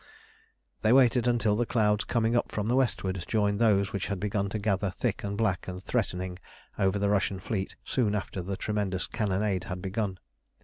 They 0.81 0.91
waited 0.93 1.27
until 1.27 1.55
the 1.55 1.67
clouds 1.67 2.05
coming 2.05 2.35
up 2.35 2.51
from 2.51 2.67
the 2.67 2.75
westward 2.75 3.23
joined 3.27 3.59
those 3.59 3.93
which 3.93 4.07
had 4.07 4.19
begun 4.19 4.49
to 4.49 4.57
gather 4.57 4.89
thick 4.89 5.23
and 5.23 5.37
black 5.37 5.67
and 5.67 5.79
threatening 5.83 6.39
over 6.79 6.97
the 6.97 7.11
Russian 7.11 7.39
fleet 7.39 7.75
soon 7.85 8.15
after 8.15 8.41
the 8.41 8.57
tremendous 8.57 9.05
cannonade 9.05 9.65
had 9.65 9.79
begun. 9.79 10.17